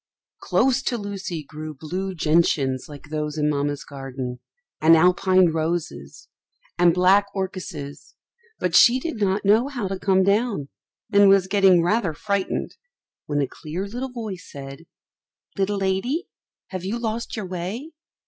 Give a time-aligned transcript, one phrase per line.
[0.39, 4.39] Close to Lucy grew blue gentians like those in Mamma's garden,
[4.81, 6.27] and Alpine roses,
[6.79, 8.15] and black orchises;
[8.57, 10.69] but she did not know how to come down,
[11.13, 12.77] and was getting rather frightened
[13.27, 14.85] when a clear little voice said,
[15.55, 16.25] "Little lady,
[16.69, 17.91] have you lost your way?